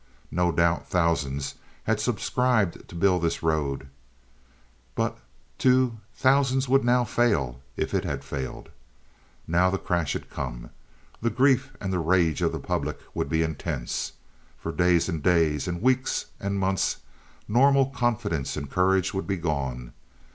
[0.31, 1.53] No doubt thousands
[1.83, 3.87] had subscribed to build this road;
[4.95, 5.19] but,
[5.59, 8.69] too, thousands would now fail if it had failed.
[9.47, 10.71] Now the crash had come.
[11.21, 14.13] The grief and the rage of the public would be intense.
[14.57, 16.97] For days and days and weeks and months,
[17.47, 19.93] normal confidence and courage would be gone.